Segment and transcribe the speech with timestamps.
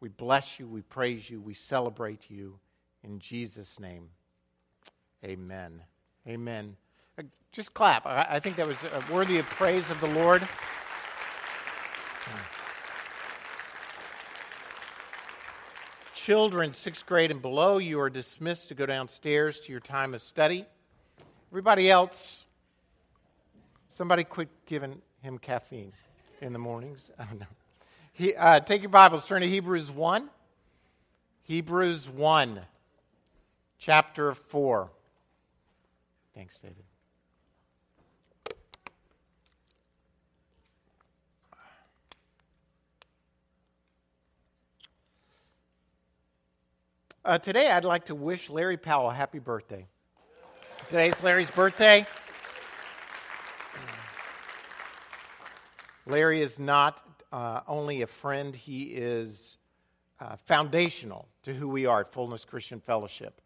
[0.00, 2.58] We bless you, we praise you, we celebrate you.
[3.04, 4.08] In Jesus' name,
[5.24, 5.82] amen.
[6.26, 6.76] Amen.
[7.18, 8.06] Uh, just clap.
[8.06, 8.76] I think that was
[9.10, 10.46] worthy of praise of the Lord.
[16.14, 20.22] Children, sixth grade and below, you are dismissed to go downstairs to your time of
[20.22, 20.66] study.
[21.50, 22.44] Everybody else,
[23.90, 25.92] somebody quit giving him caffeine
[26.40, 27.10] in the mornings.
[27.20, 27.46] Oh, no.
[28.12, 30.28] He, uh, take your Bibles, turn to Hebrews 1.
[31.42, 32.60] Hebrews 1,
[33.78, 34.90] chapter 4.
[36.34, 36.84] Thanks, David.
[47.24, 49.86] Uh, today, I'd like to wish Larry Powell a happy birthday.
[50.88, 52.06] Today's Larry's birthday.
[56.06, 59.56] Larry is not uh, only a friend, he is
[60.20, 63.40] uh, foundational to who we are at Fullness Christian Fellowship.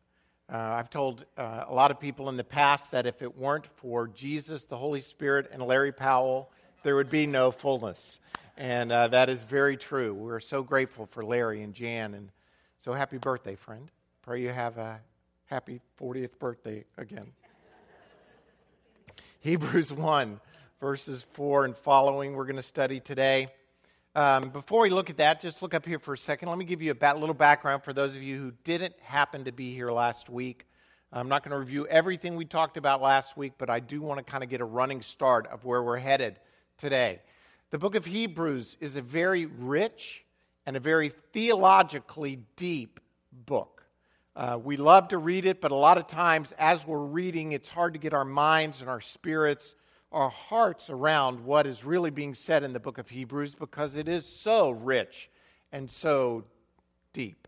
[0.53, 3.67] Uh, I've told uh, a lot of people in the past that if it weren't
[3.77, 6.51] for Jesus, the Holy Spirit, and Larry Powell,
[6.83, 8.19] there would be no fullness.
[8.57, 10.15] And uh, that is very true.
[10.15, 12.31] We're so grateful for Larry and Jan and
[12.79, 13.91] so happy birthday, friend.
[14.23, 15.01] Pray you have a
[15.47, 17.33] happy 40th birthday again.
[19.41, 20.41] Hebrews 1,
[20.81, 23.49] verses 4 and following, we're going to study today.
[24.17, 26.49] Um, before we look at that, just look up here for a second.
[26.49, 29.43] Let me give you a ba- little background for those of you who didn't happen
[29.45, 30.67] to be here last week.
[31.13, 34.25] I'm not going to review everything we talked about last week, but I do want
[34.25, 36.39] to kind of get a running start of where we're headed
[36.79, 37.23] today.
[37.71, 40.25] The book of Hebrews is a very rich
[40.65, 43.01] and a very theologically deep
[43.33, 43.85] book.
[44.37, 47.69] Uh, we love to read it, but a lot of times as we're reading, it's
[47.69, 49.75] hard to get our minds and our spirits,
[50.15, 54.09] our hearts around what is really being said in the book of Hebrews because it
[54.09, 55.29] is so rich
[55.73, 56.45] and so
[57.13, 57.47] deep.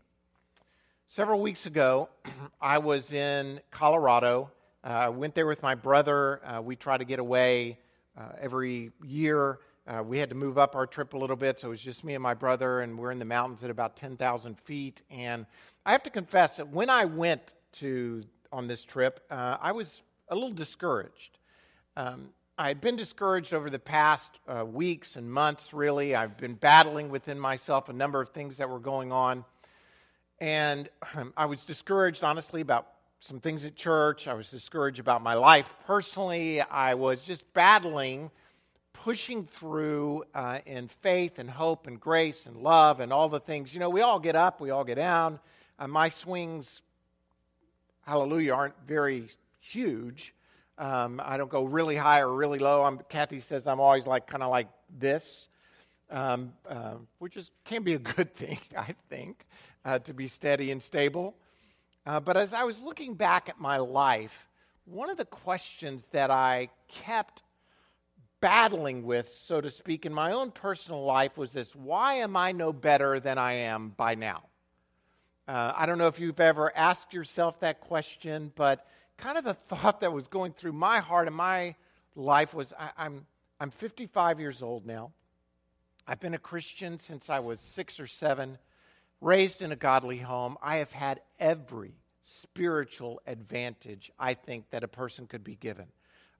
[1.07, 2.09] Several weeks ago,
[2.61, 4.51] I was in Colorado.
[4.83, 6.41] Uh, I went there with my brother.
[6.45, 7.79] Uh, we try to get away
[8.15, 11.69] uh, every year uh, we had to move up our trip a little bit, so
[11.69, 14.59] it was just me and my brother, and we're in the mountains at about 10,000
[14.59, 15.01] feet.
[15.09, 15.45] And
[15.85, 20.03] I have to confess that when I went to on this trip, uh, I was
[20.27, 21.39] a little discouraged.
[21.95, 22.29] Um,
[22.59, 26.15] I had been discouraged over the past uh, weeks and months, really.
[26.15, 29.45] I've been battling within myself a number of things that were going on.
[30.39, 32.87] And um, I was discouraged, honestly, about
[33.19, 34.27] some things at church.
[34.27, 36.59] I was discouraged about my life personally.
[36.61, 38.31] I was just battling
[38.91, 43.71] pushing through uh, in faith and hope and grace and love and all the things.
[43.71, 45.39] You know, we all get up, we all get down.
[45.77, 46.81] Uh, my swings,
[48.01, 49.27] hallelujah, aren't very
[49.59, 50.33] huge.
[50.77, 52.83] Um, I don't go really high or really low.
[52.83, 54.67] I'm, Kathy says I'm always like kind of like
[54.99, 55.47] this,
[56.11, 59.45] um, uh, which is can be a good thing, I think,
[59.85, 61.35] uh, to be steady and stable.
[62.05, 64.47] Uh, but as I was looking back at my life,
[64.85, 67.43] one of the questions that I kept
[68.39, 72.51] battling with, so to speak, in my own personal life was this why am I
[72.51, 74.43] no better than I am by now?
[75.47, 78.85] Uh, I don't know if you've ever asked yourself that question, but
[79.17, 81.75] kind of the thought that was going through my heart and my
[82.15, 83.25] life was I, I'm,
[83.59, 85.11] I'm 55 years old now.
[86.07, 88.57] I've been a Christian since I was six or seven,
[89.19, 90.57] raised in a godly home.
[90.61, 95.87] I have had every spiritual advantage I think that a person could be given.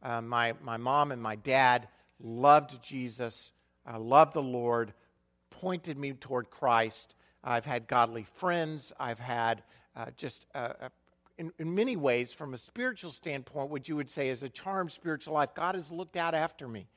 [0.01, 1.87] Uh, my, my mom and my dad
[2.21, 3.51] loved Jesus,
[3.91, 4.93] uh, loved the Lord,
[5.49, 7.15] pointed me toward Christ.
[7.43, 8.93] I've had godly friends.
[8.99, 9.63] I've had
[9.95, 10.89] uh, just, uh, uh,
[11.37, 14.91] in, in many ways, from a spiritual standpoint, what you would say is a charmed
[14.91, 15.53] spiritual life.
[15.55, 16.87] God has looked out after me.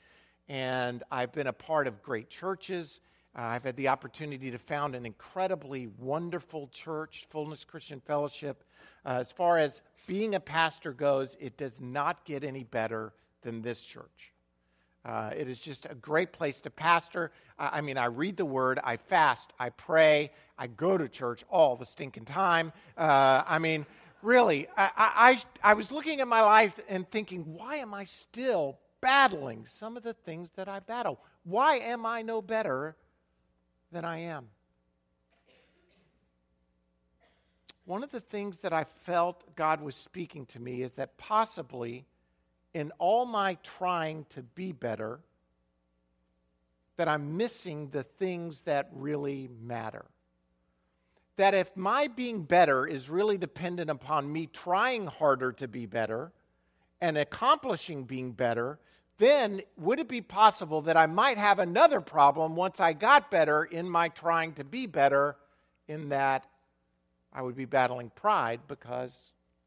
[0.48, 3.00] And I've been a part of great churches.
[3.38, 8.64] Uh, I've had the opportunity to found an incredibly wonderful church, Fullness Christian Fellowship.
[9.04, 13.12] Uh, as far as being a pastor goes, it does not get any better
[13.42, 14.32] than this church.
[15.04, 17.30] Uh, it is just a great place to pastor.
[17.58, 21.44] I, I, mean, I read the word, I fast, I pray, I go to church
[21.48, 22.72] all the stinking time.
[22.98, 23.86] Uh, I mean,
[24.22, 28.78] really, I, I, I was looking at my life and thinking, why am I still
[29.00, 31.20] battling some of the things that I battle?
[31.44, 32.96] Why am I no better
[33.92, 34.48] than I am?
[37.84, 42.04] One of the things that I felt God was speaking to me is that possibly
[42.72, 45.20] in all my trying to be better,
[46.96, 50.04] that I'm missing the things that really matter.
[51.40, 56.32] That if my being better is really dependent upon me trying harder to be better
[57.00, 58.78] and accomplishing being better,
[59.16, 63.64] then would it be possible that I might have another problem once I got better
[63.64, 65.38] in my trying to be better,
[65.88, 66.44] in that
[67.32, 69.16] I would be battling pride because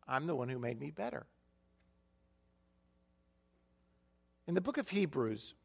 [0.08, 1.26] I'm the one who made me better.
[4.46, 5.56] In the book of Hebrews,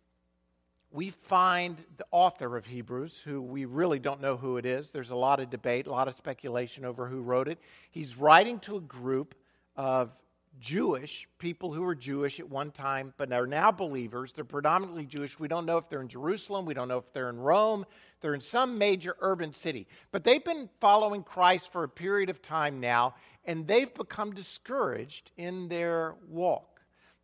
[0.90, 4.90] we find the author of Hebrews, who we really don't know who it is.
[4.90, 7.58] There's a lot of debate, a lot of speculation over who wrote it.
[7.90, 9.34] He's writing to a group
[9.76, 10.12] of
[10.60, 14.32] Jewish people who were Jewish at one time, but are now believers.
[14.32, 15.38] They're predominantly Jewish.
[15.38, 16.64] We don't know if they're in Jerusalem.
[16.64, 17.84] We don't know if they're in Rome.
[18.20, 19.86] They're in some major urban city.
[20.10, 23.14] But they've been following Christ for a period of time now,
[23.44, 26.77] and they've become discouraged in their walk.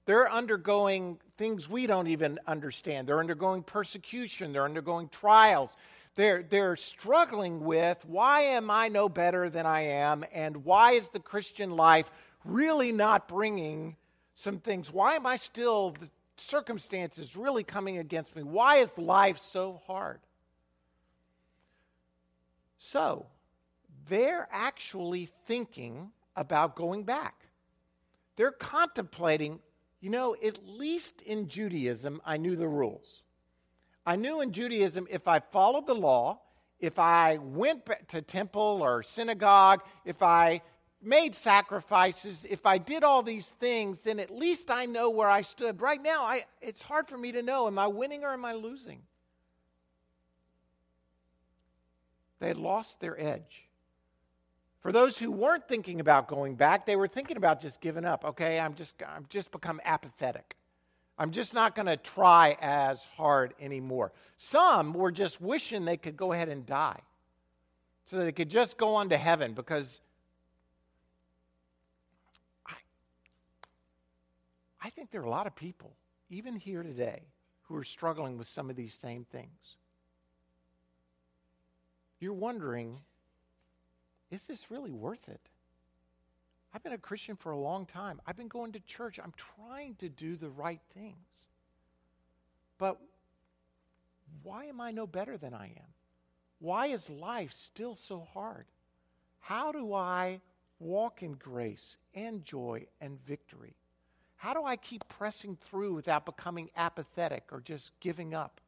[0.07, 3.09] They're undergoing things we don't even understand.
[3.09, 5.77] They're undergoing persecution, they're undergoing trials.
[6.17, 11.09] They're, they're struggling with why am I no better than I am, and why is
[11.09, 12.11] the Christian life
[12.45, 13.97] really not bringing
[14.37, 14.93] some things?
[14.93, 18.45] Why am I still, the circumstances really coming against me?
[18.45, 20.21] Why is life so hard?
[22.79, 23.27] So,
[24.09, 27.35] they're actually thinking about going back.
[28.37, 29.61] They're contemplating
[30.05, 33.23] you know, at least in Judaism, I knew the rules.
[34.05, 36.43] I knew in Judaism if I followed the law,
[36.79, 40.61] if I went to temple or synagogue, if I
[41.01, 45.41] made sacrifices, if I did all these things, then at least I know where I
[45.41, 45.81] stood.
[45.81, 48.53] Right now, I, it's hard for me to know am I winning or am I
[48.53, 49.01] losing?
[52.41, 53.64] They had lost their edge.
[54.85, 58.23] For those who weren't thinking about going back, they were thinking about just giving up.
[58.23, 60.57] Okay, I'm just I'm just become apathetic.
[61.19, 64.13] I'm just not going to try as hard anymore.
[64.37, 67.01] Some were just wishing they could go ahead and die
[68.05, 70.01] so they could just go on to heaven because
[72.67, 72.75] I,
[74.83, 75.95] I think there are a lot of people,
[76.29, 77.23] even here today,
[77.63, 79.79] who are struggling with some of these same things.
[82.21, 82.99] You're wondering
[84.35, 85.41] is this really worth it?
[86.73, 88.21] I've been a Christian for a long time.
[88.27, 89.21] I've been going to church.
[89.23, 91.15] I'm trying to do the right things.
[92.79, 92.99] But
[94.43, 95.93] why am I no better than I am?
[96.59, 98.67] Why is life still so hard?
[99.39, 100.41] How do I
[100.81, 103.77] walk in grace and joy and victory?
[104.37, 108.61] How do I keep pressing through without becoming apathetic or just giving up?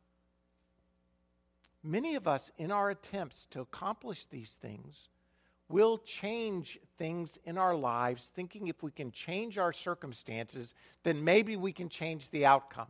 [1.82, 5.08] Many of us, in our attempts to accomplish these things,
[5.68, 11.56] will change things in our lives, thinking if we can change our circumstances, then maybe
[11.56, 12.88] we can change the outcome.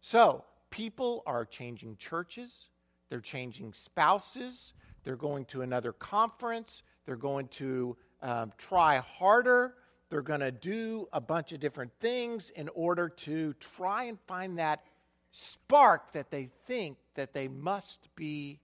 [0.00, 2.68] So, people are changing churches,
[3.08, 9.74] they're changing spouses, they're going to another conference, they're going to um, try harder,
[10.10, 14.58] they're going to do a bunch of different things in order to try and find
[14.58, 14.84] that
[15.30, 18.60] spark that they think that they must be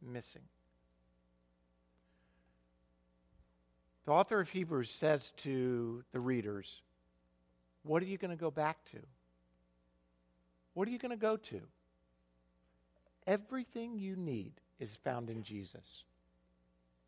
[0.00, 0.42] missing.
[4.06, 6.82] The author of Hebrews says to the readers,
[7.82, 8.98] What are you going to go back to?
[10.74, 11.60] What are you going to go to?
[13.26, 16.04] Everything you need is found in Jesus.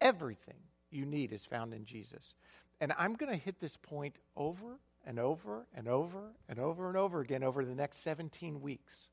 [0.01, 0.59] Everything
[0.91, 2.35] you need is found in Jesus.
[2.81, 6.97] And I'm going to hit this point over and over and over and over and
[6.97, 9.09] over again over the next 17 weeks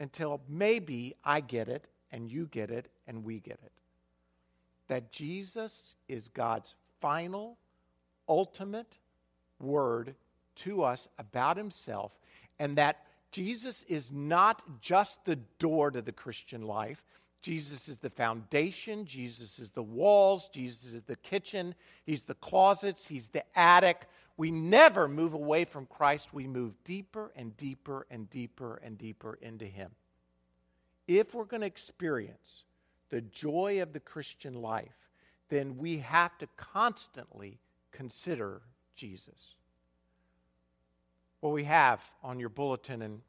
[0.00, 3.72] until maybe I get it and you get it and we get it.
[4.88, 7.58] That Jesus is God's final,
[8.30, 8.96] ultimate
[9.60, 10.14] word
[10.54, 12.12] to us about himself,
[12.58, 17.04] and that Jesus is not just the door to the Christian life.
[17.42, 19.04] Jesus is the foundation.
[19.04, 20.48] Jesus is the walls.
[20.48, 21.74] Jesus is the kitchen.
[22.06, 23.06] He's the closets.
[23.06, 24.06] He's the attic.
[24.38, 26.32] We never move away from Christ.
[26.32, 29.90] We move deeper and deeper and deeper and deeper into Him.
[31.06, 32.64] If we're going to experience
[33.10, 35.03] the joy of the Christian life,
[35.48, 37.58] then we have to constantly
[37.92, 38.62] consider
[38.96, 39.54] Jesus.
[41.40, 43.20] What we have on your bulletin and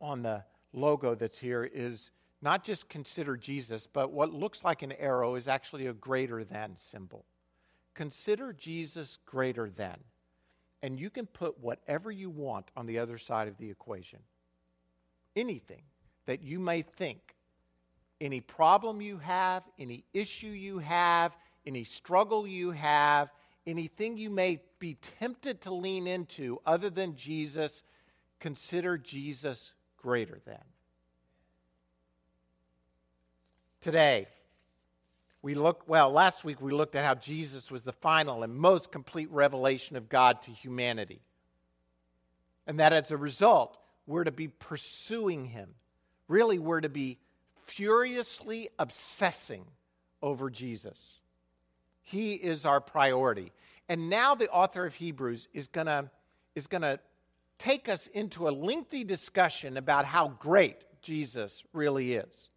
[0.00, 2.10] on the logo that's here is
[2.42, 6.76] not just consider Jesus, but what looks like an arrow is actually a greater than
[6.76, 7.24] symbol.
[7.94, 9.96] Consider Jesus greater than.
[10.82, 14.18] And you can put whatever you want on the other side of the equation.
[15.34, 15.82] Anything
[16.26, 17.33] that you may think
[18.20, 23.30] any problem you have, any issue you have, any struggle you have,
[23.66, 27.82] anything you may be tempted to lean into other than Jesus,
[28.40, 30.62] consider Jesus greater than.
[33.80, 34.26] Today,
[35.42, 38.90] we look, well, last week we looked at how Jesus was the final and most
[38.90, 41.20] complete revelation of God to humanity.
[42.66, 45.74] And that as a result, we're to be pursuing him.
[46.28, 47.18] Really, we're to be
[47.66, 49.64] furiously obsessing
[50.22, 50.98] over Jesus.
[52.02, 53.52] He is our priority.
[53.88, 56.10] And now the author of Hebrews is going to
[56.54, 57.00] is going to
[57.58, 62.50] take us into a lengthy discussion about how great Jesus really is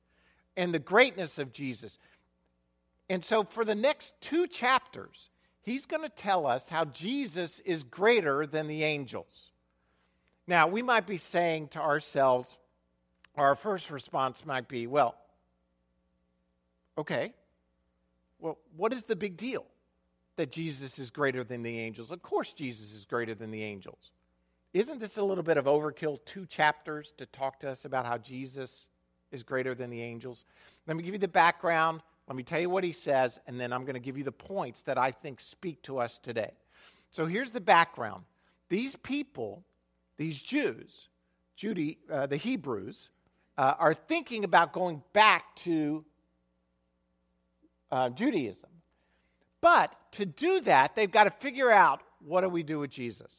[0.56, 1.98] and the greatness of Jesus.
[3.10, 5.30] And so for the next two chapters,
[5.62, 9.52] he's going to tell us how Jesus is greater than the angels.
[10.48, 12.58] Now, we might be saying to ourselves,
[13.38, 15.16] our first response might be, well,
[16.98, 17.34] okay,
[18.40, 19.66] well, what is the big deal
[20.36, 22.12] that Jesus is greater than the angels?
[22.12, 24.12] Of course, Jesus is greater than the angels.
[24.74, 26.20] Isn't this a little bit of overkill?
[26.26, 28.88] Two chapters to talk to us about how Jesus
[29.32, 30.46] is greater than the angels.
[30.88, 32.02] Let me give you the background.
[32.28, 34.32] Let me tell you what he says, and then I'm going to give you the
[34.32, 36.52] points that I think speak to us today.
[37.10, 38.26] So here's the background.
[38.70, 39.64] These people,
[40.18, 41.08] these Jews,
[41.56, 43.10] Judy, uh, the Hebrews,
[43.58, 46.06] uh, are thinking about going back to
[47.92, 48.70] uh, Judaism.
[49.62, 53.34] But to do that, they've got to figure out what do we do with Jesus?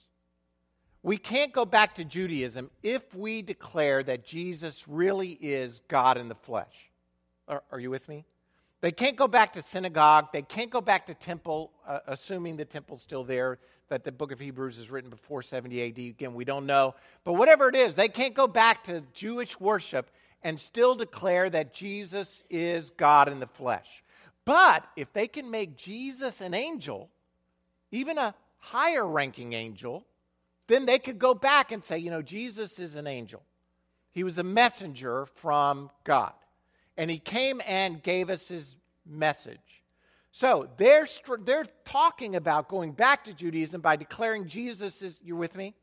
[1.02, 6.28] We can't go back to Judaism if we declare that Jesus really is God in
[6.28, 6.90] the flesh.
[7.46, 8.24] Are, are you with me?
[8.80, 10.28] They can't go back to synagogue.
[10.32, 13.58] They can't go back to temple, uh, assuming the temple's still there,
[13.88, 15.98] that the book of Hebrews is written before 70 AD.
[15.98, 16.94] Again, we don't know.
[17.24, 20.10] But whatever it is, they can't go back to Jewish worship
[20.42, 24.04] and still declare that Jesus is God in the flesh.
[24.44, 27.10] But if they can make Jesus an angel,
[27.90, 30.06] even a higher ranking angel,
[30.68, 33.42] then they could go back and say, you know, Jesus is an angel.
[34.12, 36.32] He was a messenger from God.
[36.98, 38.76] And he came and gave us his
[39.06, 39.58] message.
[40.32, 41.06] So they're,
[41.40, 45.74] they're talking about going back to Judaism by declaring Jesus is, you're with me?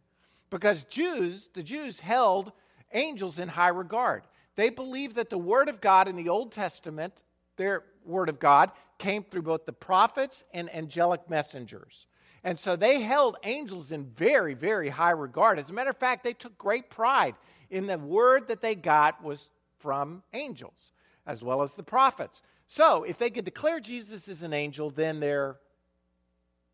[0.49, 2.51] Because Jews, the Jews held
[2.93, 4.23] angels in high regard.
[4.55, 7.13] They believed that the Word of God in the Old Testament,
[7.57, 12.07] their Word of God, came through both the prophets and angelic messengers.
[12.43, 15.57] And so they held angels in very, very high regard.
[15.57, 17.35] As a matter of fact, they took great pride
[17.69, 20.91] in the word that they got was from angels,
[21.25, 22.41] as well as the prophets.
[22.67, 25.57] So if they could declare Jesus as an angel, then their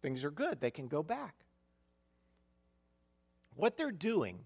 [0.02, 0.60] things are good.
[0.60, 1.36] They can go back.
[3.56, 4.40] What they're doing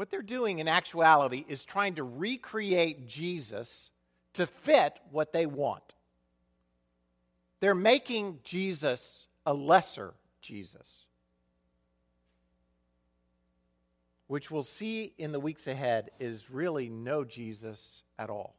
[0.00, 3.90] what they're doing in actuality is trying to recreate Jesus
[4.32, 5.92] to fit what they want.
[7.60, 10.88] They're making Jesus a lesser Jesus,
[14.26, 18.54] which we'll see in the weeks ahead is really no Jesus at all.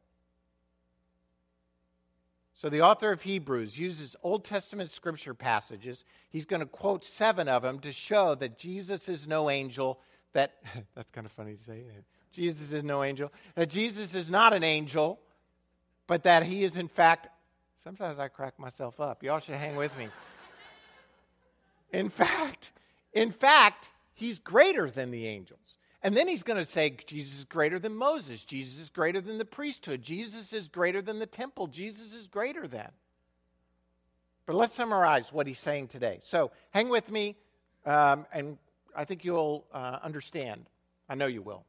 [2.61, 6.05] So, the author of Hebrews uses Old Testament scripture passages.
[6.29, 9.99] He's going to quote seven of them to show that Jesus is no angel
[10.33, 10.57] that,
[10.95, 12.01] that's kind of funny to say, eh,
[12.31, 15.19] Jesus is no angel, that Jesus is not an angel,
[16.05, 17.29] but that he is in fact,
[17.83, 19.23] sometimes I crack myself up.
[19.23, 20.09] Y'all should hang with me.
[21.91, 22.69] In fact,
[23.11, 25.79] in fact, he's greater than the angels.
[26.03, 28.43] And then he's going to say Jesus is greater than Moses.
[28.43, 30.01] Jesus is greater than the priesthood.
[30.01, 31.67] Jesus is greater than the temple.
[31.67, 32.89] Jesus is greater than.
[34.47, 36.19] But let's summarize what he's saying today.
[36.23, 37.35] So hang with me
[37.85, 38.57] um, and
[38.95, 40.65] I think you'll uh, understand.
[41.09, 41.65] I know you will.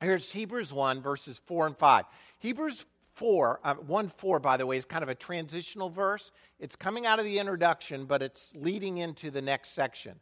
[0.00, 2.04] Here's Hebrews 1, verses 4 and 5.
[2.38, 6.30] Hebrews 4, uh, 1 4, by the way, is kind of a transitional verse.
[6.58, 10.18] It's coming out of the introduction, but it's leading into the next section.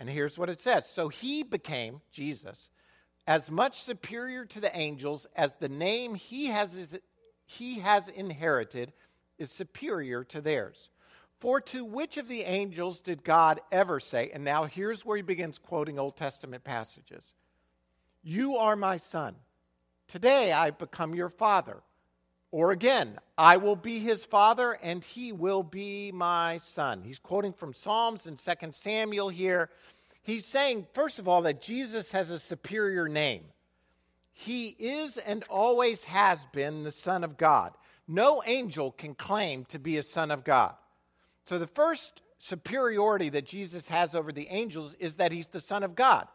[0.00, 2.70] And here's what it says So he became, Jesus,
[3.26, 6.98] as much superior to the angels as the name he has, is,
[7.44, 8.92] he has inherited
[9.38, 10.90] is superior to theirs.
[11.38, 14.30] For to which of the angels did God ever say?
[14.34, 17.34] And now here's where he begins quoting Old Testament passages
[18.22, 19.36] You are my son.
[20.08, 21.82] Today I become your father.
[22.52, 27.02] Or again, I will be his father and he will be my son.
[27.04, 29.70] He's quoting from Psalms and 2 Samuel here.
[30.22, 33.44] He's saying, first of all, that Jesus has a superior name.
[34.32, 37.72] He is and always has been the Son of God.
[38.08, 40.74] No angel can claim to be a Son of God.
[41.44, 45.82] So the first superiority that Jesus has over the angels is that he's the Son
[45.82, 46.26] of God.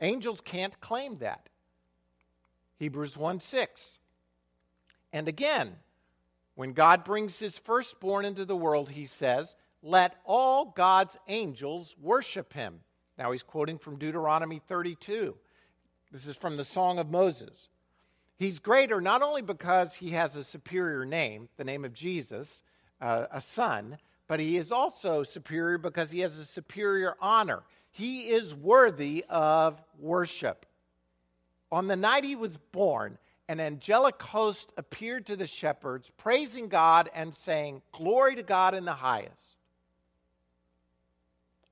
[0.00, 1.48] Angels can't claim that.
[2.78, 3.99] Hebrews 1 6.
[5.12, 5.76] And again,
[6.54, 12.52] when God brings his firstborn into the world, he says, Let all God's angels worship
[12.52, 12.80] him.
[13.18, 15.36] Now he's quoting from Deuteronomy 32.
[16.12, 17.68] This is from the Song of Moses.
[18.36, 22.62] He's greater not only because he has a superior name, the name of Jesus,
[23.00, 27.62] uh, a son, but he is also superior because he has a superior honor.
[27.90, 30.66] He is worthy of worship.
[31.72, 33.18] On the night he was born,
[33.50, 38.84] an angelic host appeared to the shepherds, praising God and saying, Glory to God in
[38.84, 39.56] the highest.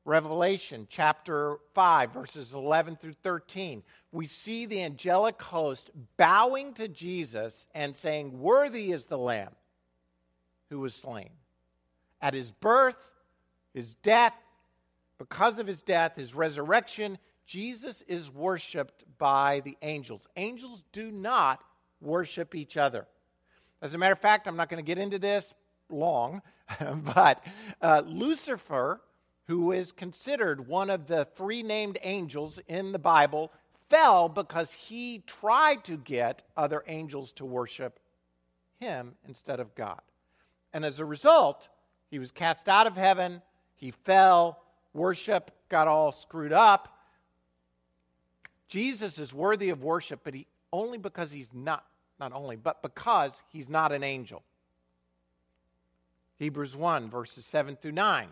[0.04, 7.68] Revelation chapter 5, verses 11 through 13, we see the angelic host bowing to Jesus
[7.76, 9.54] and saying, Worthy is the Lamb
[10.70, 11.30] who was slain.
[12.20, 13.08] At his birth,
[13.73, 14.35] his death,
[15.16, 17.18] because of his death, his resurrection,
[17.49, 20.28] Jesus is worshiped by the angels.
[20.37, 21.61] Angels do not
[22.00, 23.09] worship each other.
[23.83, 25.52] As a matter of fact, I'm not going to get into this
[25.90, 26.43] long,
[27.14, 27.45] but
[27.83, 29.00] uh, Lucifer
[29.49, 33.50] who is considered one of the three named angels in the Bible,
[33.88, 37.99] fell because he tried to get other angels to worship
[38.78, 40.00] him instead of God.
[40.75, 41.69] And as a result,
[42.11, 43.40] he was cast out of heaven,
[43.75, 44.61] he fell,
[44.93, 46.95] worship got all screwed up.
[48.68, 51.84] Jesus is worthy of worship, but he only because he's not
[52.20, 54.42] not only, but because he's not an angel.
[56.38, 58.28] Hebrews 1 verses 7 through 9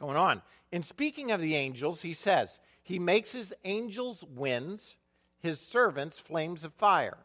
[0.00, 0.42] going on.
[0.72, 4.96] In speaking of the angels, he says, He makes his angels winds,
[5.38, 7.18] his servants flames of fire.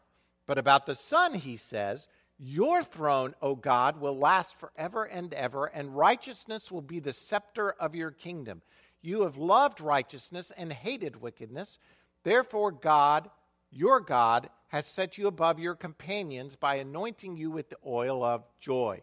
[0.46, 2.06] But about the Son, he says,
[2.38, 7.70] Your throne, O God, will last forever and ever, and righteousness will be the scepter
[7.72, 8.62] of your kingdom.
[9.02, 11.78] You have loved righteousness and hated wickedness.
[12.24, 13.30] Therefore, God,
[13.70, 18.44] your God, has set you above your companions by anointing you with the oil of
[18.58, 19.00] joy.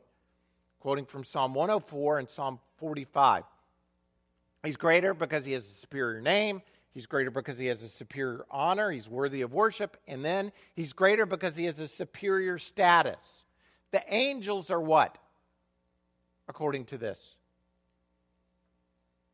[0.80, 3.44] Quoting from Psalm 104 and Psalm 45.
[4.64, 6.62] He's greater because he has a superior name.
[6.94, 8.92] He's greater because he has a superior honor.
[8.92, 9.98] He's worthy of worship.
[10.08, 13.46] And then he's greater because he has a superior status.
[13.92, 15.18] The angels are what?
[16.48, 17.36] According to this.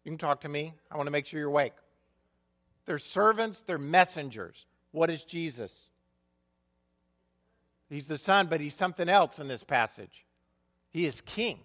[0.09, 0.73] You can talk to me.
[0.89, 1.75] I want to make sure you're awake.
[2.87, 4.65] They're servants, they're messengers.
[4.89, 5.71] What is Jesus?
[7.89, 10.25] He's the Son, but he's something else in this passage.
[10.89, 11.59] He is king.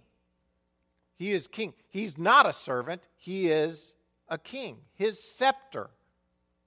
[1.17, 1.73] He is king.
[1.89, 3.95] He's not a servant, he is
[4.29, 4.77] a king.
[4.93, 5.89] His scepter,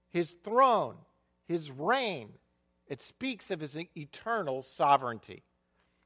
[0.10, 0.96] his throne,
[1.48, 2.30] his reign,
[2.88, 5.44] it speaks of his eternal sovereignty.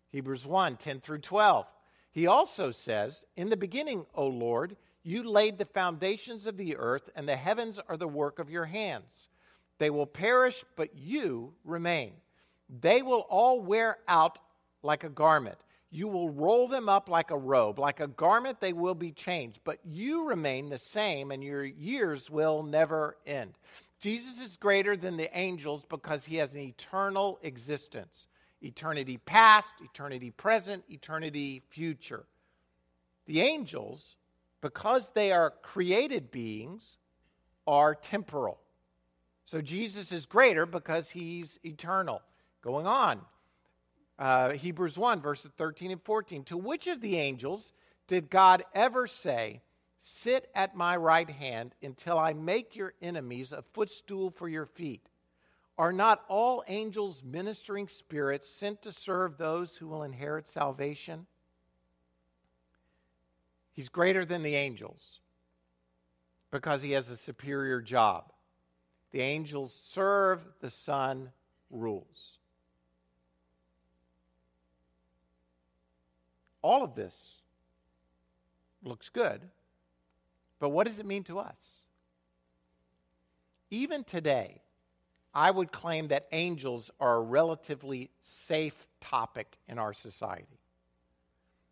[0.09, 1.65] Hebrews 1 10 through 12.
[2.11, 7.09] He also says, In the beginning, O Lord, you laid the foundations of the earth,
[7.15, 9.29] and the heavens are the work of your hands.
[9.77, 12.13] They will perish, but you remain.
[12.69, 14.39] They will all wear out
[14.83, 15.57] like a garment
[15.93, 19.59] you will roll them up like a robe, like a garment they will be changed,
[19.65, 23.53] but you remain the same and your years will never end.
[23.99, 28.27] Jesus is greater than the angels because he has an eternal existence
[28.63, 32.23] eternity past, eternity present, eternity future.
[33.25, 34.15] The angels,
[34.61, 36.97] because they are created beings,
[37.67, 38.59] are temporal.
[39.45, 42.21] So Jesus is greater because he's eternal.
[42.61, 43.21] Going on,
[44.19, 46.43] uh, Hebrews 1, verses 13 and 14.
[46.45, 47.73] To which of the angels
[48.07, 49.61] did God ever say,
[49.97, 55.07] Sit at my right hand until I make your enemies a footstool for your feet?
[55.77, 61.25] Are not all angels ministering spirits sent to serve those who will inherit salvation?
[63.73, 65.19] He's greater than the angels
[66.51, 68.31] because he has a superior job.
[69.11, 71.31] The angels serve, the Son
[71.69, 72.37] rules.
[76.61, 77.15] All of this
[78.83, 79.41] looks good,
[80.59, 81.55] but what does it mean to us?
[83.71, 84.61] Even today,
[85.33, 90.59] I would claim that angels are a relatively safe topic in our society.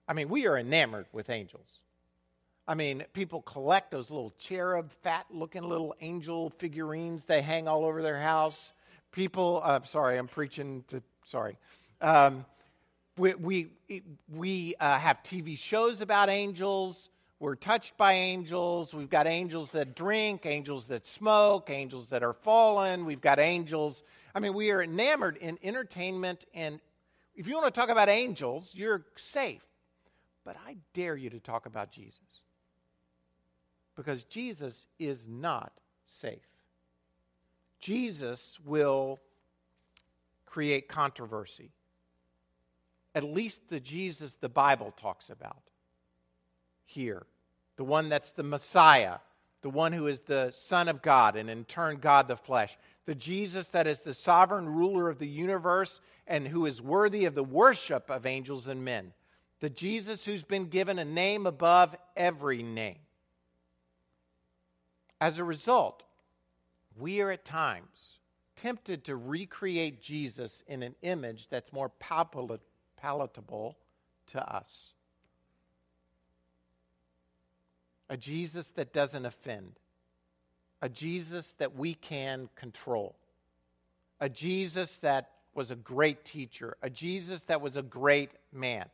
[0.07, 1.78] I mean, we are enamored with angels.
[2.69, 7.83] I mean, people collect those little cherub, fat looking little angel figurines they hang all
[7.83, 8.73] over their house.
[9.11, 11.57] People, uh, sorry, I'm preaching to, sorry.
[11.99, 12.45] Um,
[13.17, 13.67] we, we,
[14.31, 17.09] we uh, have TV shows about angels.
[17.39, 18.93] We're touched by angels.
[18.93, 23.05] We've got angels that drink, angels that smoke, angels that are fallen.
[23.05, 24.03] We've got angels.
[24.35, 26.45] I mean, we are enamored in entertainment.
[26.53, 26.79] And
[27.33, 29.65] if you want to talk about angels, you're safe.
[30.45, 32.43] But I dare you to talk about Jesus.
[33.99, 35.73] Because Jesus is not
[36.05, 36.47] safe.
[37.81, 39.19] Jesus will
[40.45, 41.73] create controversy
[43.15, 45.61] at least the Jesus the Bible talks about
[46.85, 47.25] here.
[47.75, 49.17] The one that's the Messiah,
[49.61, 52.77] the one who is the Son of God and in turn God the flesh.
[53.05, 57.35] The Jesus that is the sovereign ruler of the universe and who is worthy of
[57.35, 59.13] the worship of angels and men.
[59.59, 62.99] The Jesus who's been given a name above every name.
[65.21, 66.05] As a result,
[66.97, 68.19] we are at times
[68.55, 73.77] tempted to recreate Jesus in an image that's more palatable
[74.27, 74.93] to us.
[78.09, 79.79] A Jesus that doesn't offend,
[80.81, 83.15] a Jesus that we can control,
[84.19, 88.85] a Jesus that was a great teacher, a Jesus that was a great man.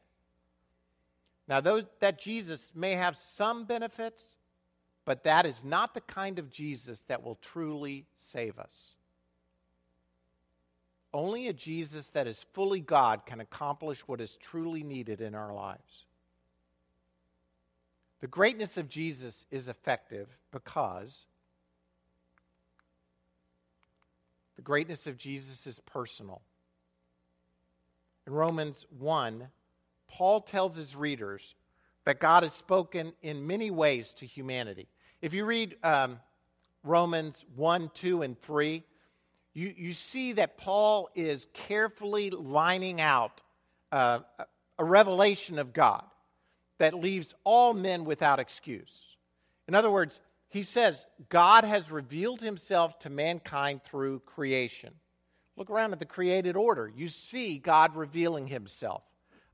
[1.47, 4.23] Now, those, that Jesus may have some benefits,
[5.05, 8.73] but that is not the kind of Jesus that will truly save us.
[11.13, 15.53] Only a Jesus that is fully God can accomplish what is truly needed in our
[15.53, 16.05] lives.
[18.19, 21.25] The greatness of Jesus is effective because
[24.55, 26.41] the greatness of Jesus is personal.
[28.25, 29.47] In Romans 1,
[30.07, 31.53] Paul tells his readers
[32.05, 34.87] that God has spoken in many ways to humanity.
[35.21, 36.19] If you read um,
[36.83, 38.83] Romans 1, 2, and 3,
[39.53, 43.41] you, you see that Paul is carefully lining out
[43.91, 44.19] uh,
[44.77, 46.03] a revelation of God
[46.77, 49.15] that leaves all men without excuse.
[49.67, 54.93] In other words, he says, God has revealed himself to mankind through creation.
[55.55, 56.91] Look around at the created order.
[56.93, 59.03] You see God revealing himself.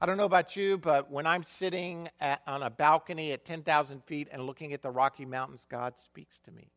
[0.04, 4.04] I don't know about you, but when I'm sitting at, on a balcony at 10,000
[4.06, 6.72] feet and looking at the Rocky Mountains, God speaks to me.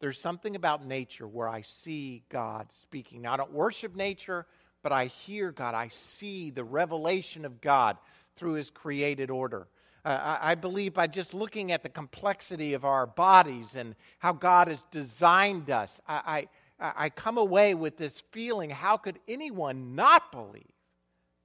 [0.00, 3.22] There's something about nature where I see God speaking.
[3.22, 4.44] Now, I don't worship nature,
[4.82, 5.76] but I hear God.
[5.76, 7.96] I see the revelation of God
[8.34, 9.68] through His created order.
[10.04, 14.32] Uh, I, I believe by just looking at the complexity of our bodies and how
[14.32, 16.48] God has designed us, I,
[16.80, 20.72] I, I come away with this feeling how could anyone not believe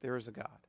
[0.01, 0.62] there is a God?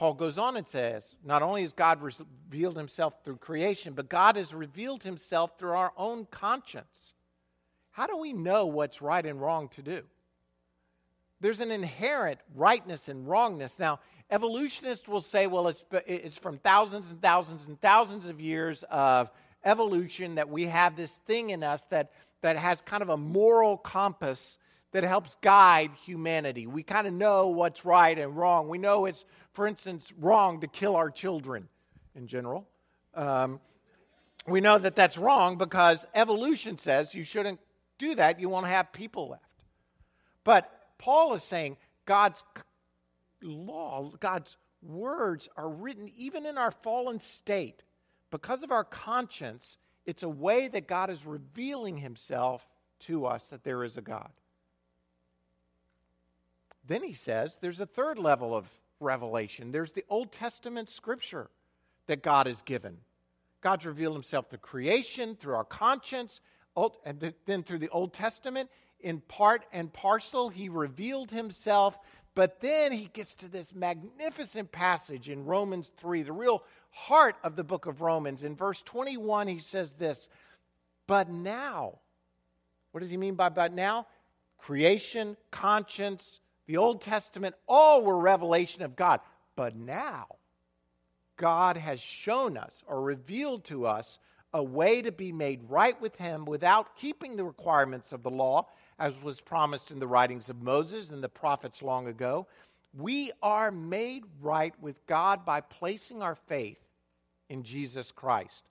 [0.00, 4.36] Paul goes on and says, not only has God revealed himself through creation, but God
[4.36, 7.12] has revealed himself through our own conscience.
[7.90, 10.00] How do we know what's right and wrong to do?
[11.42, 13.78] There's an inherent rightness and wrongness.
[13.78, 18.82] Now, evolutionists will say, well, it's, it's from thousands and thousands and thousands of years
[18.90, 19.30] of
[19.66, 23.76] evolution that we have this thing in us that, that has kind of a moral
[23.76, 24.56] compass
[24.92, 26.66] that helps guide humanity.
[26.66, 28.68] We kind of know what's right and wrong.
[28.68, 29.24] We know it's,
[29.60, 31.68] for instance, wrong to kill our children
[32.14, 32.66] in general.
[33.14, 33.60] Um,
[34.48, 37.60] we know that that's wrong because evolution says you shouldn't
[37.98, 38.40] do that.
[38.40, 39.44] You won't have people left.
[40.44, 42.42] But Paul is saying God's
[43.42, 47.84] law, God's words are written even in our fallen state.
[48.30, 52.66] Because of our conscience, it's a way that God is revealing himself
[53.00, 54.30] to us that there is a God.
[56.86, 58.66] Then he says there's a third level of
[59.00, 59.72] revelation.
[59.72, 61.48] There's the Old Testament scripture
[62.06, 62.98] that God has given.
[63.60, 66.40] God's revealed himself through creation, through our conscience,
[67.04, 68.70] and then through the Old Testament.
[69.00, 71.98] In part and parcel, he revealed himself.
[72.34, 77.56] But then he gets to this magnificent passage in Romans 3, the real heart of
[77.56, 78.44] the book of Romans.
[78.44, 80.28] In verse 21, he says this
[81.06, 81.98] But now,
[82.92, 84.06] what does he mean by but now?
[84.58, 89.18] Creation, conscience, the Old Testament, all were revelation of God.
[89.56, 90.26] But now,
[91.36, 94.20] God has shown us or revealed to us
[94.54, 98.68] a way to be made right with Him without keeping the requirements of the law,
[99.00, 102.46] as was promised in the writings of Moses and the prophets long ago.
[102.96, 106.78] We are made right with God by placing our faith
[107.48, 108.62] in Jesus Christ.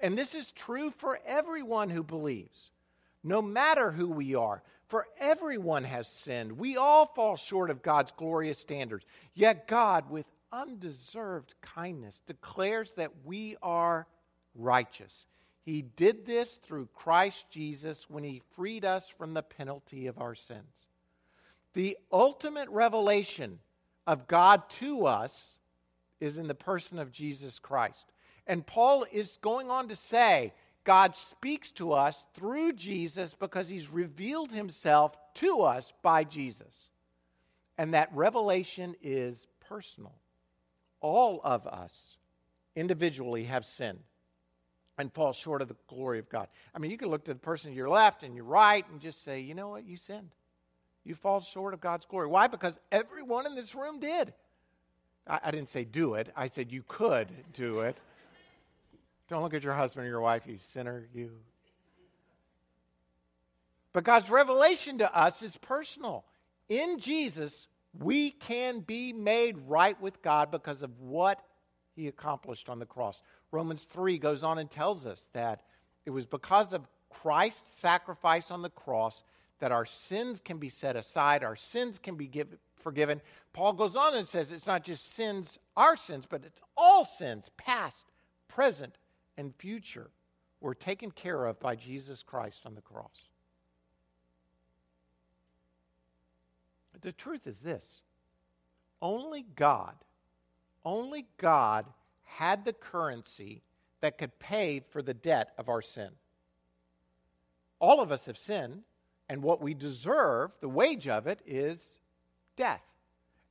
[0.00, 2.72] And this is true for everyone who believes,
[3.22, 4.64] no matter who we are.
[4.88, 6.52] For everyone has sinned.
[6.52, 9.06] We all fall short of God's glorious standards.
[9.34, 14.06] Yet God, with undeserved kindness, declares that we are
[14.54, 15.26] righteous.
[15.62, 20.34] He did this through Christ Jesus when he freed us from the penalty of our
[20.34, 20.60] sins.
[21.72, 23.58] The ultimate revelation
[24.06, 25.58] of God to us
[26.20, 28.12] is in the person of Jesus Christ.
[28.46, 30.52] And Paul is going on to say
[30.84, 36.74] God speaks to us through Jesus because he's revealed himself to us by Jesus.
[37.78, 40.12] And that revelation is personal.
[41.00, 42.18] All of us
[42.76, 44.00] individually have sinned
[44.98, 46.48] and fall short of the glory of God.
[46.74, 49.00] I mean, you can look to the person to your left and your right and
[49.00, 50.30] just say, you know what, you sinned.
[51.04, 52.28] You fall short of God's glory.
[52.28, 52.46] Why?
[52.46, 54.32] Because everyone in this room did.
[55.26, 57.98] I, I didn't say do it, I said you could do it.
[59.28, 61.30] Don't look at your husband or your wife, you sinner, you.
[63.92, 66.24] But God's revelation to us is personal.
[66.68, 71.40] In Jesus, we can be made right with God because of what
[71.94, 73.22] he accomplished on the cross.
[73.52, 75.62] Romans 3 goes on and tells us that
[76.04, 79.22] it was because of Christ's sacrifice on the cross
[79.60, 82.48] that our sins can be set aside, our sins can be give,
[82.82, 83.20] forgiven.
[83.52, 87.48] Paul goes on and says it's not just sins, our sins, but it's all sins,
[87.56, 88.04] past,
[88.48, 88.96] present,
[89.36, 90.10] and future,
[90.60, 93.28] were taken care of by Jesus Christ on the cross.
[97.00, 98.00] The truth is this
[99.02, 99.94] only God,
[100.84, 101.86] only God
[102.22, 103.62] had the currency
[104.00, 106.10] that could pay for the debt of our sin.
[107.78, 108.82] All of us have sinned,
[109.28, 111.96] and what we deserve, the wage of it, is
[112.56, 112.82] death.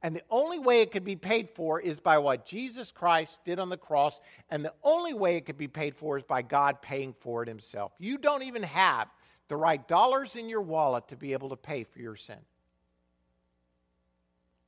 [0.03, 3.57] And the only way it could be paid for is by what Jesus Christ did
[3.57, 4.19] on the cross.
[4.49, 7.47] And the only way it could be paid for is by God paying for it
[7.47, 7.93] himself.
[7.97, 9.07] You don't even have
[9.47, 12.39] the right dollars in your wallet to be able to pay for your sin.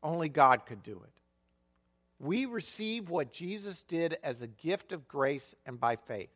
[0.01, 1.11] Only God could do it.
[2.17, 6.29] We receive what Jesus did as a gift of grace and by faith.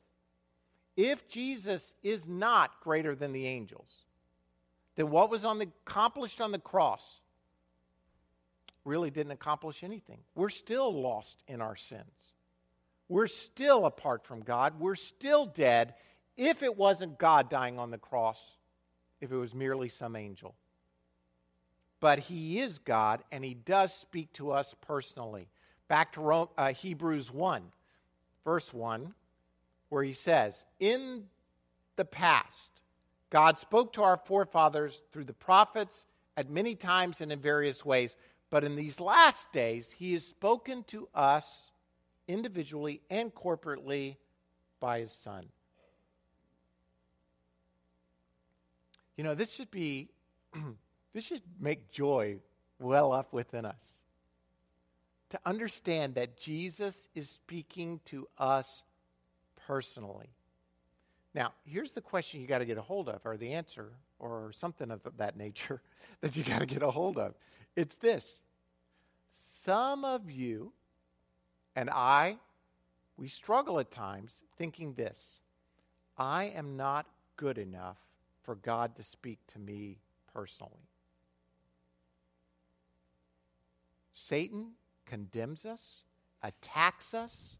[0.98, 3.90] If Jesus is not greater than the angels,
[4.98, 7.22] then what was on the, accomplished on the cross
[8.90, 10.18] really didn't accomplish anything.
[10.36, 12.34] We're still lost in our sins.
[13.08, 14.80] We're still apart from God.
[14.80, 15.94] We're still dead
[16.36, 18.44] if it wasn't God dying on the cross,
[19.22, 20.56] if it was merely some angel.
[22.00, 25.50] But He is God, and He does speak to us personally.
[25.88, 27.64] Back to Rome, uh, Hebrews 1,
[28.46, 29.14] verse 1,
[29.90, 31.26] where He says, In
[31.96, 32.70] the past,
[33.30, 36.06] God spoke to our forefathers through the prophets
[36.38, 38.16] at many times and in various ways.
[38.50, 41.72] But in these last days, he has spoken to us
[42.28, 44.18] individually and corporately
[44.80, 45.46] by his son.
[49.18, 50.10] You know, this should be,
[51.14, 52.38] this should make joy
[52.80, 54.00] well up within us.
[55.32, 58.82] To understand that Jesus is speaking to us
[59.68, 60.30] personally.
[61.36, 64.52] Now, here's the question you got to get a hold of, or the answer, or
[64.56, 65.82] something of that nature
[66.22, 67.36] that you got to get a hold of.
[67.76, 68.40] It's this
[69.36, 70.74] some of you
[71.76, 72.38] and I,
[73.18, 75.40] we struggle at times thinking this
[76.18, 77.06] I am not
[77.38, 77.98] good enough
[78.44, 79.98] for God to speak to me
[80.34, 80.90] personally.
[84.14, 84.72] Satan
[85.06, 86.04] condemns us,
[86.44, 87.56] attacks us,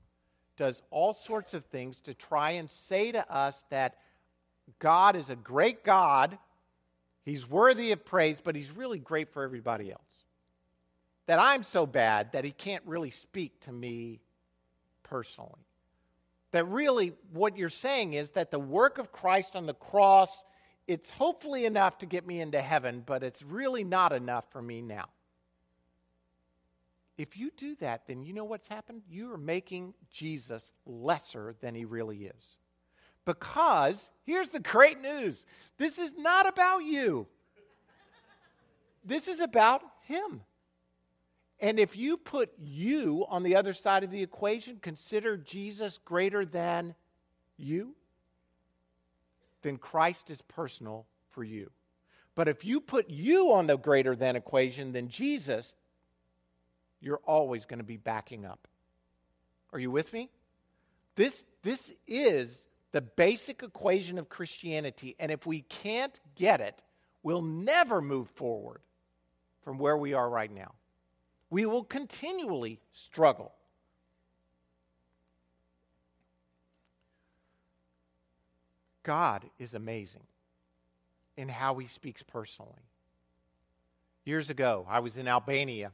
[0.58, 3.96] does all sorts of things to try and say to us that
[4.80, 6.38] God is a great God
[7.24, 10.02] He's worthy of praise, but he's really great for everybody else.
[11.28, 14.20] That I'm so bad that he can't really speak to me
[15.04, 15.66] personally.
[16.52, 20.44] That really what you're saying is that the work of Christ on the cross,
[20.88, 24.82] it's hopefully enough to get me into heaven, but it's really not enough for me
[24.82, 25.10] now.
[27.20, 29.04] If you do that, then you know what's happened?
[29.10, 32.58] You are making Jesus lesser than he really is.
[33.30, 35.46] Because here's the great news
[35.78, 37.28] this is not about you,
[39.06, 40.42] this is about Him.
[41.60, 46.44] And if you put you on the other side of the equation, consider Jesus greater
[46.44, 46.96] than
[47.56, 47.94] you,
[49.62, 51.70] then Christ is personal for you.
[52.34, 55.76] But if you put you on the greater than equation than Jesus,
[57.00, 58.68] you're always going to be backing up.
[59.72, 60.32] Are you with me?
[61.16, 65.16] This, this is the basic equation of Christianity.
[65.20, 66.82] And if we can't get it,
[67.24, 68.82] we'll never move forward
[69.64, 70.74] from where we are right now.
[71.50, 73.54] We will continually struggle.
[79.04, 80.24] God is amazing
[81.38, 82.84] in how he speaks personally.
[84.26, 85.92] Years ago, I was in Albania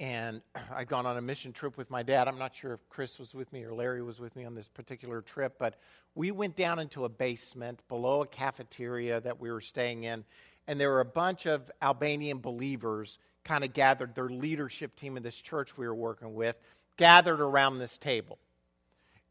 [0.00, 0.42] and
[0.74, 2.28] I'd gone on a mission trip with my dad.
[2.28, 4.68] I'm not sure if Chris was with me or Larry was with me on this
[4.68, 5.74] particular trip, but
[6.14, 10.24] we went down into a basement below a cafeteria that we were staying in,
[10.66, 15.22] and there were a bunch of Albanian believers kind of gathered, their leadership team of
[15.22, 16.58] this church we were working with,
[16.96, 18.38] gathered around this table.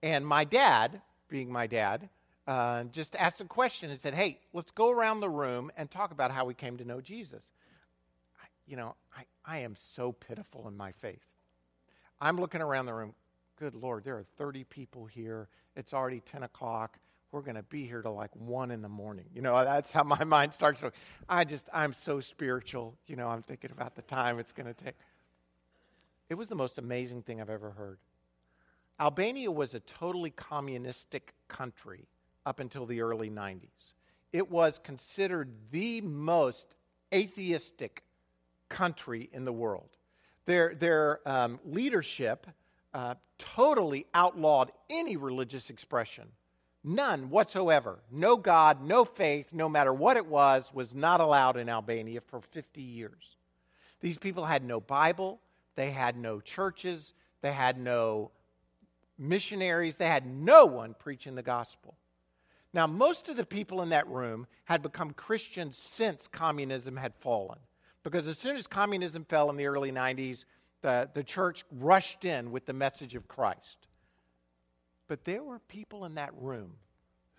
[0.02, 2.10] And my dad, being my dad,
[2.48, 6.12] uh, just asked a question and said, Hey, let's go around the room and talk
[6.12, 7.44] about how we came to know Jesus.
[8.40, 8.96] I, you know,
[9.48, 11.26] I, am so pitiful in my faith.
[12.20, 13.14] I'm looking around the room.
[13.58, 15.48] Good Lord, there are 30 people here.
[15.76, 17.00] It's already 10 o'clock.
[17.32, 19.26] We're going to be here till like 1 in the morning.
[19.34, 20.82] You know, that's how my mind starts.
[20.82, 20.92] To,
[21.28, 22.96] I just, I'm so spiritual.
[23.08, 24.96] You know, I'm thinking about the time it's going to take.
[26.30, 28.00] It was the most amazing thing I've ever heard.
[29.00, 32.08] Albania was a totally communistic country
[32.46, 33.94] up until the early 90s.
[34.32, 36.76] It was considered the most
[37.14, 38.04] atheistic
[38.70, 39.90] country in the world.
[40.46, 42.48] Their, their um, leadership
[42.94, 46.26] uh, totally outlawed any religious expression.
[46.84, 48.00] None whatsoever.
[48.12, 52.42] No God, no faith, no matter what it was, was not allowed in Albania for
[52.42, 53.38] 50 years.
[54.02, 55.42] These people had no Bible,
[55.76, 58.32] they had no churches, they had no
[59.18, 61.98] missionaries, they had no one preaching the gospel.
[62.72, 67.58] Now, most of the people in that room had become Christians since communism had fallen.
[68.06, 70.46] Because as soon as communism fell in the early 90s,
[70.84, 73.88] the, the church rushed in with the message of Christ.
[75.08, 76.74] But there were people in that room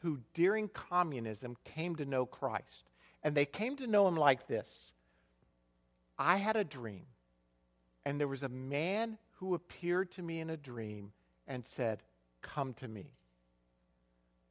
[0.03, 2.91] who, during communism, came to know Christ.
[3.23, 4.93] And they came to know him like this
[6.19, 7.07] I had a dream,
[8.05, 11.13] and there was a man who appeared to me in a dream
[11.47, 12.03] and said,
[12.43, 13.13] Come to me.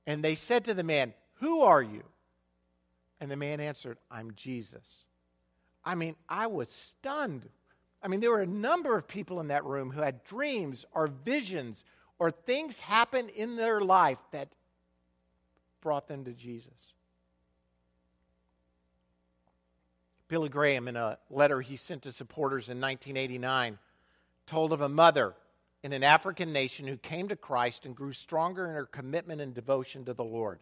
[0.08, 2.04] And they said to the man, Who are you?
[3.20, 5.05] And the man answered, I'm Jesus.
[5.86, 7.48] I mean, I was stunned.
[8.02, 11.08] I mean, there were a number of people in that room who had dreams or
[11.08, 11.84] visions
[12.18, 14.50] or things happened in their life that
[15.82, 16.94] brought them to Jesus.
[20.28, 23.78] Billy Graham, in a letter he sent to supporters in 1989,
[24.48, 25.36] told of a mother
[25.84, 29.54] in an African nation who came to Christ and grew stronger in her commitment and
[29.54, 30.60] devotion to the Lord.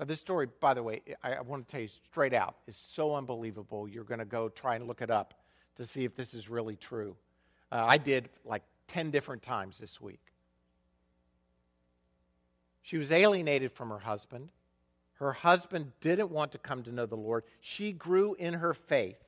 [0.00, 2.74] Now, this story, by the way, I, I want to tell you straight out, is
[2.74, 3.86] so unbelievable.
[3.86, 5.34] You're going to go try and look it up
[5.76, 7.14] to see if this is really true.
[7.70, 10.22] Uh, I did like 10 different times this week.
[12.80, 14.48] She was alienated from her husband.
[15.16, 17.44] Her husband didn't want to come to know the Lord.
[17.60, 19.22] She grew in her faith,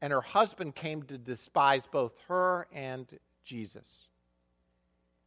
[0.00, 3.06] and her husband came to despise both her and
[3.44, 4.08] Jesus.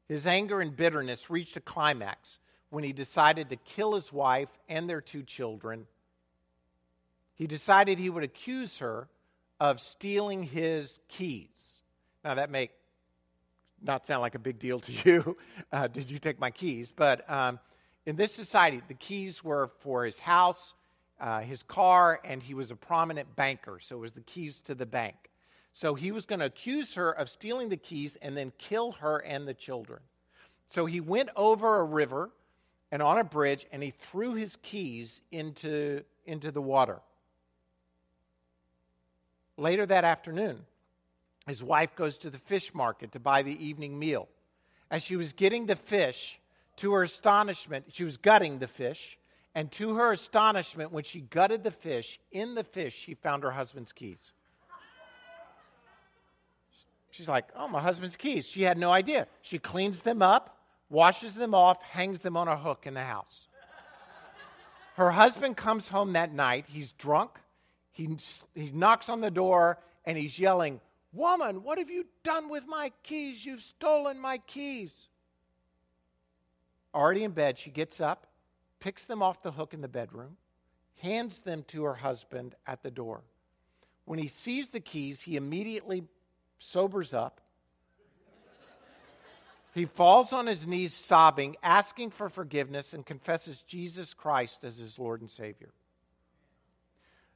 [0.07, 2.39] His anger and bitterness reached a climax
[2.69, 5.87] when he decided to kill his wife and their two children.
[7.35, 9.07] He decided he would accuse her
[9.59, 11.49] of stealing his keys.
[12.23, 12.69] Now, that may
[13.81, 15.37] not sound like a big deal to you.
[15.71, 16.91] Uh, did you take my keys?
[16.95, 17.59] But um,
[18.05, 20.73] in this society, the keys were for his house,
[21.19, 23.79] uh, his car, and he was a prominent banker.
[23.81, 25.15] So it was the keys to the bank.
[25.73, 29.19] So he was going to accuse her of stealing the keys and then kill her
[29.19, 30.01] and the children.
[30.65, 32.31] So he went over a river
[32.91, 36.99] and on a bridge and he threw his keys into, into the water.
[39.57, 40.65] Later that afternoon,
[41.47, 44.27] his wife goes to the fish market to buy the evening meal.
[44.91, 46.39] As she was getting the fish,
[46.77, 49.17] to her astonishment, she was gutting the fish,
[49.53, 53.51] and to her astonishment, when she gutted the fish, in the fish, she found her
[53.51, 54.31] husband's keys.
[57.11, 58.47] She's like, Oh, my husband's keys.
[58.47, 59.27] She had no idea.
[59.41, 60.58] She cleans them up,
[60.89, 63.47] washes them off, hangs them on a hook in the house.
[64.95, 66.65] Her husband comes home that night.
[66.67, 67.31] He's drunk.
[67.91, 68.17] He,
[68.53, 70.81] he knocks on the door and he's yelling,
[71.13, 73.45] Woman, what have you done with my keys?
[73.45, 75.07] You've stolen my keys.
[76.93, 78.27] Already in bed, she gets up,
[78.79, 80.37] picks them off the hook in the bedroom,
[80.97, 83.21] hands them to her husband at the door.
[84.05, 86.03] When he sees the keys, he immediately
[86.57, 87.41] sobers up.
[89.79, 94.99] He falls on his knees, sobbing, asking for forgiveness, and confesses Jesus Christ as his
[94.99, 95.69] Lord and Savior.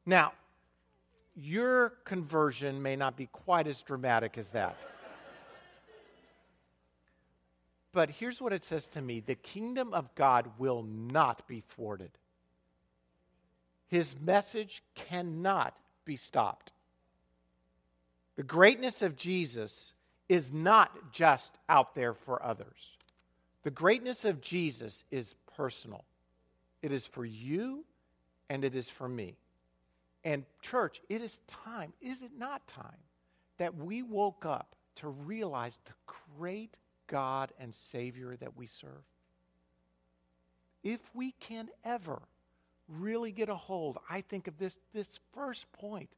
[0.05, 0.33] Now,
[1.37, 4.75] your conversion may not be quite as dramatic as that.
[7.93, 12.11] but here's what it says to me the kingdom of God will not be thwarted,
[13.87, 16.73] his message cannot be stopped.
[18.35, 19.93] The greatness of Jesus
[20.33, 22.97] is not just out there for others.
[23.61, 26.05] The greatness of Jesus is personal.
[26.81, 27.85] It is for you
[28.49, 29.35] and it is for me.
[30.23, 32.97] And, church, it is time, is it not time,
[33.59, 35.93] that we woke up to realize the
[36.39, 39.03] great God and Savior that we serve?
[40.83, 42.19] If we can ever
[42.89, 46.09] really get a hold, I think of this, this first point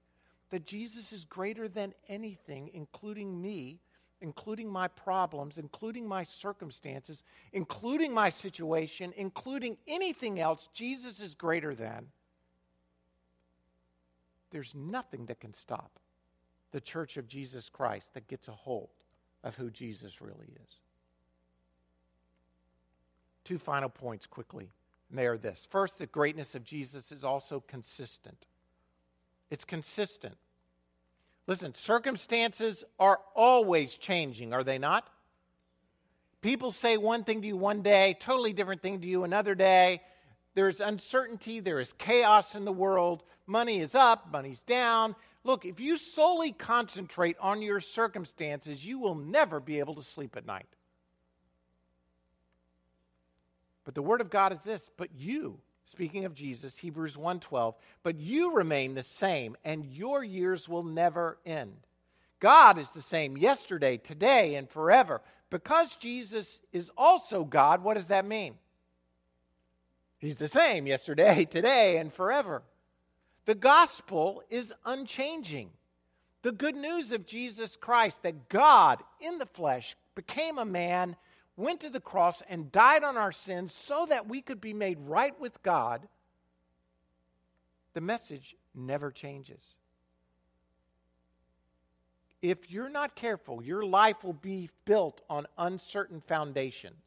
[0.52, 3.82] that Jesus is greater than anything, including me,
[4.22, 7.24] including my problems, including my circumstances,
[7.54, 12.08] including my situation, including anything else, Jesus is greater than
[14.56, 16.00] there's nothing that can stop
[16.72, 18.90] the church of Jesus Christ that gets a hold
[19.44, 20.80] of who Jesus really is.
[23.44, 24.72] Two final points quickly,
[25.10, 25.68] and they are this.
[25.70, 28.46] First, the greatness of Jesus is also consistent.
[29.52, 30.36] It's consistent.
[31.48, 35.08] Listen, circumstances are always changing, are they not?
[36.42, 40.02] People say one thing to you one day, totally different thing to you another day.
[40.54, 43.24] There's uncertainty, there is chaos in the world.
[43.46, 45.16] Money is up, money's down.
[45.44, 50.36] Look, if you solely concentrate on your circumstances, you will never be able to sleep
[50.38, 50.66] at night.
[53.84, 58.18] But the word of God is this, but you, speaking of Jesus, Hebrews 1:12, but
[58.18, 61.78] you remain the same and your years will never end.
[62.40, 65.22] God is the same yesterday, today and forever.
[65.50, 68.58] Because Jesus is also God, what does that mean?
[70.18, 72.64] He's the same yesterday, today and forever.
[73.46, 75.70] The gospel is unchanging.
[76.42, 81.16] The good news of Jesus Christ that God in the flesh became a man,
[81.58, 85.00] went to the cross, and died on our sins so that we could be made
[85.00, 86.08] right with God,
[87.94, 89.64] the message never changes.
[92.42, 97.02] If you're not careful, your life will be built on uncertain foundations.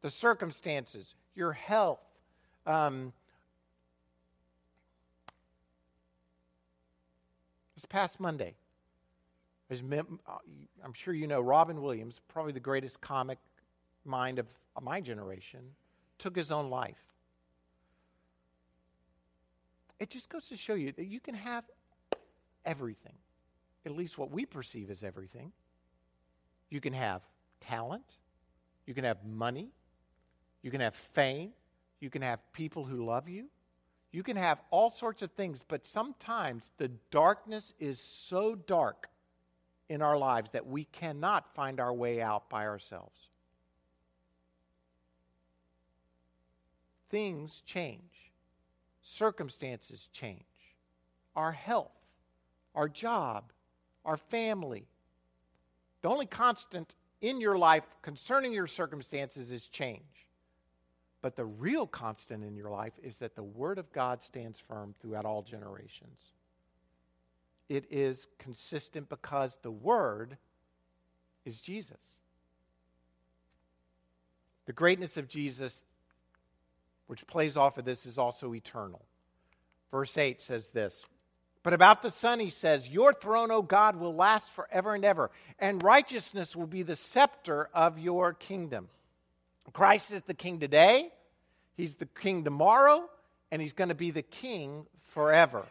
[0.00, 2.00] The circumstances, your health,
[2.66, 3.12] um,
[7.74, 8.54] this past Monday,
[9.70, 13.38] I'm sure you know, Robin Williams, probably the greatest comic
[14.04, 14.46] mind of
[14.82, 15.60] my generation,
[16.18, 16.98] took his own life.
[20.00, 21.64] It just goes to show you that you can have
[22.64, 23.14] everything,
[23.86, 25.52] at least what we perceive as everything.
[26.70, 27.22] You can have
[27.60, 28.04] talent,
[28.86, 29.70] you can have money,
[30.62, 31.52] you can have fame,
[32.00, 33.46] you can have people who love you,
[34.12, 39.08] you can have all sorts of things, but sometimes the darkness is so dark
[39.88, 43.23] in our lives that we cannot find our way out by ourselves.
[47.10, 48.32] Things change,
[49.02, 50.42] circumstances change,
[51.36, 51.92] our health,
[52.74, 53.52] our job,
[54.04, 54.86] our family.
[56.02, 60.02] The only constant in your life concerning your circumstances is change.
[61.22, 64.94] But the real constant in your life is that the Word of God stands firm
[65.00, 66.18] throughout all generations
[67.68, 70.36] it is consistent because the Word
[71.44, 72.00] is Jesus.
[74.66, 75.84] The greatness of Jesus,
[77.06, 79.02] which plays off of this, is also eternal.
[79.90, 81.04] Verse 8 says this
[81.62, 85.30] But about the Son, he says, Your throne, O God, will last forever and ever,
[85.58, 88.88] and righteousness will be the scepter of your kingdom.
[89.72, 91.12] Christ is the king today,
[91.76, 93.08] he's the king tomorrow,
[93.50, 95.64] and he's going to be the king forever.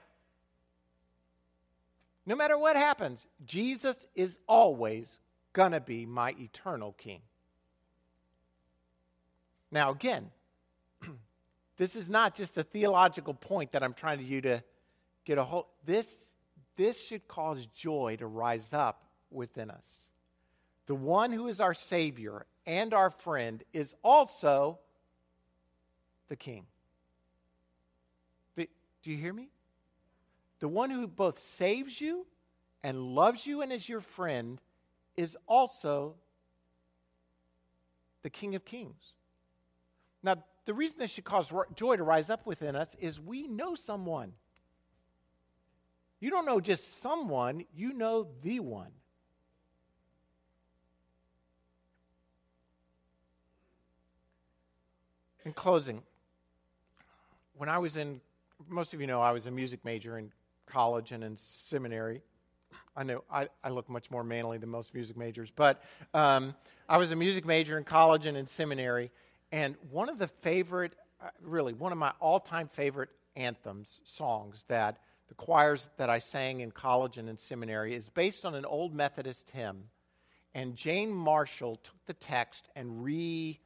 [2.25, 5.13] No matter what happens, Jesus is always
[5.51, 7.21] going to be my eternal king.
[9.71, 10.31] Now, again,
[11.78, 14.63] this is not just a theological point that I'm trying to you to
[15.26, 15.65] get a hold.
[15.86, 16.17] This,
[16.76, 19.88] this should cause joy to rise up within us.
[20.86, 24.80] The one who is our Savior and our friend is also
[26.30, 26.65] the King.
[28.55, 29.49] Do you hear me?
[30.63, 32.26] the one who both saves you
[32.84, 34.61] and loves you and is your friend
[35.17, 36.15] is also
[38.21, 39.11] the King of Kings.
[40.24, 43.76] Now, the reason this should cause joy to rise up within us is we know
[43.76, 44.34] someone.
[46.20, 48.91] You don't know just someone, you know the one.
[55.45, 56.01] In closing,
[57.57, 58.22] when I was in,
[58.70, 60.32] most of you know I was a music major in
[60.66, 62.22] college and in seminary.
[62.95, 65.84] I know I, I look much more manly than most music majors, but
[66.14, 66.55] um,
[66.88, 69.11] I was a music major in college and in seminary.
[69.53, 74.65] And one of the favorite, uh, really, one of my all time favorite anthems, songs
[74.67, 74.97] that
[75.27, 78.95] the choirs that I sang in college and in seminary is based on an old
[78.95, 79.83] Methodist hymn.
[80.55, 83.59] And Jane Marshall took the text and reframed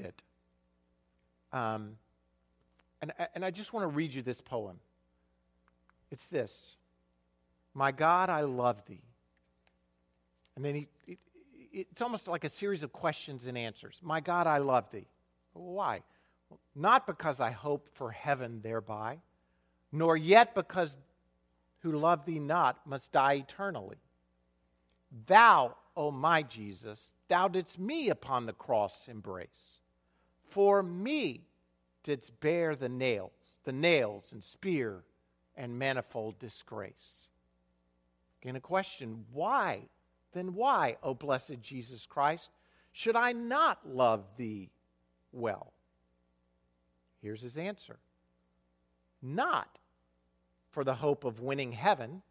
[0.00, 0.22] it.
[1.52, 1.98] Um,
[3.02, 4.80] and, and I just want to read you this poem.
[6.10, 6.74] It's this
[7.74, 9.02] My God, I love thee.
[10.56, 11.18] And then he,
[11.78, 14.00] it's almost like a series of questions and answers.
[14.02, 15.06] My God, I love thee.
[15.52, 16.02] Why?
[16.74, 19.18] Not because I hope for heaven thereby,
[19.92, 20.96] nor yet because
[21.80, 23.96] who love thee not must die eternally.
[25.26, 29.80] Thou, O my Jesus, thou didst me upon the cross embrace.
[30.48, 31.42] For me
[32.02, 35.04] didst bear the nails, the nails and spear
[35.56, 37.28] and manifold disgrace.
[38.42, 39.82] Again, a question why?
[40.32, 42.50] Then why, O blessed Jesus Christ,
[42.92, 44.70] should I not love thee
[45.32, 45.72] well?
[47.22, 47.98] Here's his answer
[49.20, 49.78] not
[50.70, 52.22] for the hope of winning heaven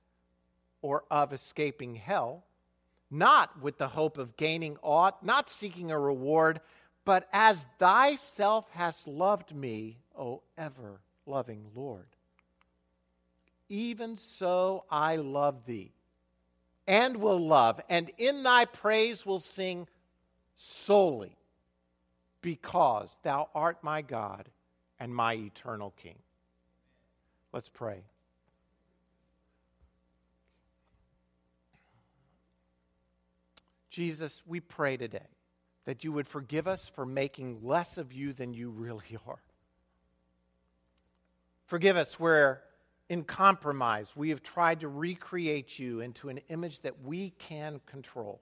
[0.81, 2.45] or of escaping hell,
[3.11, 6.61] not with the hope of gaining aught, not seeking a reward,
[7.03, 12.07] but as thyself hast loved me, O ever loving Lord.
[13.69, 15.91] Even so I love thee,
[16.87, 19.87] and will love, and in thy praise will sing
[20.55, 21.35] solely
[22.41, 24.47] because thou art my God
[24.99, 26.17] and my eternal King.
[27.51, 28.03] Let's pray.
[33.89, 35.19] Jesus, we pray today
[35.85, 39.39] that you would forgive us for making less of you than you really are.
[41.65, 42.61] Forgive us where,
[43.09, 48.41] in compromise, we have tried to recreate you into an image that we can control.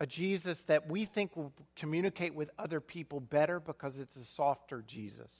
[0.00, 4.82] A Jesus that we think will communicate with other people better because it's a softer
[4.86, 5.30] Jesus,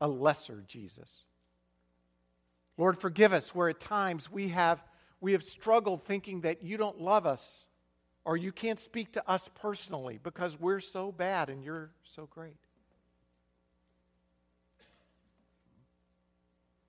[0.00, 1.10] a lesser Jesus.
[2.76, 4.82] Lord, forgive us where at times we have,
[5.20, 7.66] we have struggled thinking that you don't love us
[8.24, 12.56] or you can't speak to us personally because we're so bad and you're so great.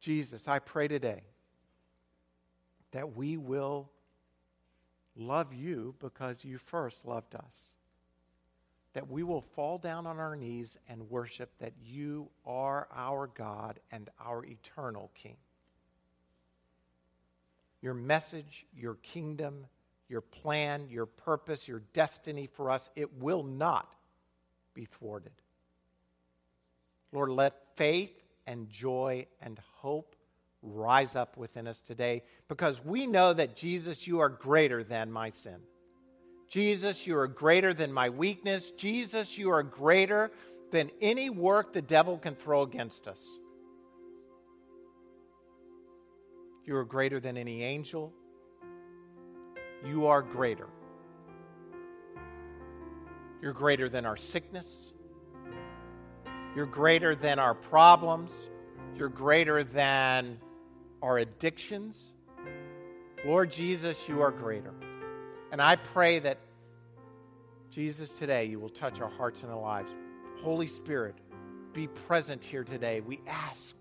[0.05, 1.23] Jesus, I pray today
[2.91, 3.89] that we will
[5.15, 7.63] love you because you first loved us.
[8.93, 13.79] That we will fall down on our knees and worship that you are our God
[13.91, 15.37] and our eternal King.
[17.81, 19.65] Your message, your kingdom,
[20.07, 23.91] your plan, your purpose, your destiny for us, it will not
[24.75, 25.31] be thwarted.
[27.11, 28.11] Lord, let faith
[28.47, 30.15] and joy and hope
[30.61, 35.29] rise up within us today because we know that Jesus, you are greater than my
[35.29, 35.57] sin.
[36.49, 38.71] Jesus, you are greater than my weakness.
[38.71, 40.31] Jesus, you are greater
[40.71, 43.19] than any work the devil can throw against us.
[46.65, 48.11] You are greater than any angel.
[49.85, 50.67] You are greater.
[53.41, 54.91] You're greater than our sickness.
[56.55, 58.31] You're greater than our problems.
[58.95, 60.39] You're greater than
[61.01, 61.99] our addictions.
[63.25, 64.73] Lord Jesus, you are greater.
[65.51, 66.37] And I pray that,
[67.71, 69.91] Jesus, today you will touch our hearts and our lives.
[70.41, 71.15] Holy Spirit,
[71.73, 73.01] be present here today.
[73.01, 73.75] We ask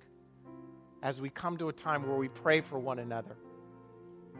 [1.03, 3.37] as we come to a time where we pray for one another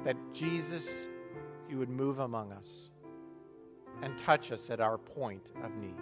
[0.05, 0.89] that Jesus,
[1.71, 2.67] you would move among us
[4.03, 5.95] and touch us at our point of need.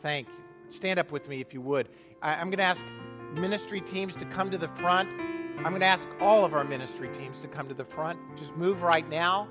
[0.00, 0.41] Thank you.
[0.72, 1.88] Stand up with me if you would.
[2.22, 2.82] I, am going to ask
[3.34, 5.08] ministry teams to come to the front.
[5.58, 8.18] I'm going to ask all of our ministry teams to come to the front.
[8.36, 9.48] Just move right now.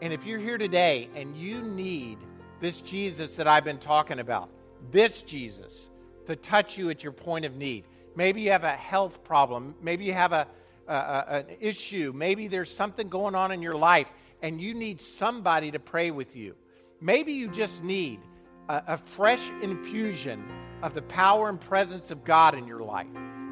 [0.00, 2.18] And if you're here today and you need
[2.60, 4.48] this Jesus that I've been talking about,
[4.90, 5.90] this Jesus,
[6.26, 7.84] to touch you at your point of need,
[8.14, 10.46] maybe you have a health problem, maybe you have a,
[10.88, 14.10] a, a an issue, maybe there's something going on in your life
[14.42, 16.54] and you need somebody to pray with you.
[17.00, 18.20] Maybe you just need
[18.68, 20.44] a, a fresh infusion
[20.82, 23.06] of the power and presence of God in your life,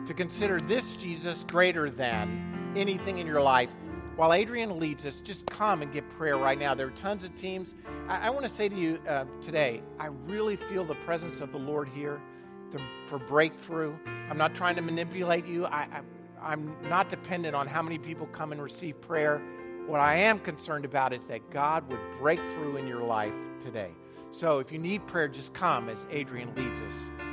[0.07, 3.71] to consider this Jesus greater than anything in your life.
[4.17, 6.75] While Adrian leads us, just come and get prayer right now.
[6.75, 7.75] There are tons of teams.
[8.09, 11.51] I, I want to say to you uh, today, I really feel the presence of
[11.51, 12.21] the Lord here
[12.71, 13.95] to, for breakthrough.
[14.31, 15.65] I'm not trying to manipulate you.
[15.67, 16.01] I, I,
[16.41, 19.41] I'm not dependent on how many people come and receive prayer.
[19.87, 23.91] What I am concerned about is that God would break through in your life today.
[24.35, 27.24] So if you need prayer, just come as Adrian leads us.